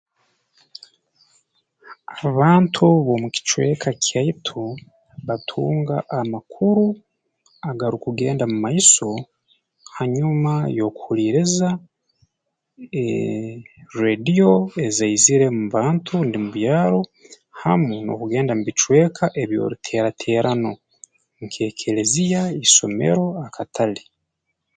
Abantu 2.27 2.85
b'omu 3.05 3.27
kicweka 3.35 3.89
kyaitu 4.03 4.61
batunga 5.27 5.95
amakuru 6.19 6.85
agarukugenda 7.69 8.43
mu 8.51 8.57
maiso 8.65 9.09
hanyuma 9.97 10.53
y'okuhuuliiriza 10.77 11.69
ee 13.01 13.51
rrediyo 13.95 14.51
ezaizire 14.85 15.45
mu 15.57 15.65
bantu 15.75 16.09
rundi 16.17 16.37
mu 16.43 16.49
byaro 16.57 17.01
hamu 17.61 17.93
n'okugenda 18.03 18.51
mu 18.57 18.63
bicweka 18.67 19.25
eby'oruteeraterano 19.41 20.71
nk'ekeleziya 21.43 22.41
isomero 22.65 23.25
akatale 23.45 24.03